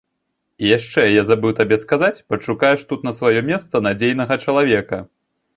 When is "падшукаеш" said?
2.31-2.87